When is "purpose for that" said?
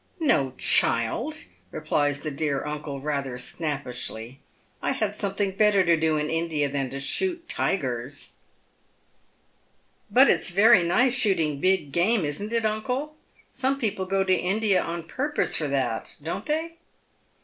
15.03-16.15